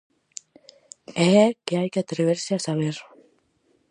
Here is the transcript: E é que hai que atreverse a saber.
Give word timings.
E 1.25 1.27
é 1.45 1.47
que 1.65 1.77
hai 1.79 1.89
que 1.93 2.01
atreverse 2.01 2.51
a 2.53 2.63
saber. 2.67 2.95